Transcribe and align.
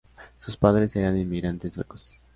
Sus 0.39 0.57
padres 0.57 0.95
eran 0.95 1.15
inmigrantes 1.15 1.75
suecos. 1.75 2.23